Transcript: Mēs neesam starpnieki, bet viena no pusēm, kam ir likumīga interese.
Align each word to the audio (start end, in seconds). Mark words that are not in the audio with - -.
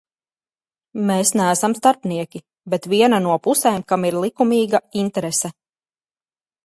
Mēs 1.09 1.31
neesam 1.41 1.75
starpnieki, 1.79 2.41
bet 2.75 2.89
viena 2.95 3.19
no 3.29 3.35
pusēm, 3.49 3.85
kam 3.93 4.09
ir 4.13 4.19
likumīga 4.25 4.81
interese. 5.05 5.53